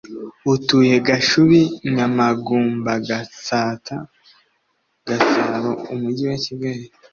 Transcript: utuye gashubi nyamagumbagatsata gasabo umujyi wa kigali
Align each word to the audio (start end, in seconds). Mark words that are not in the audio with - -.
utuye 0.53 0.93
gashubi 1.07 1.61
nyamagumbagatsata 1.93 3.95
gasabo 5.07 5.71
umujyi 5.93 6.23
wa 6.29 6.37
kigali 6.45 6.85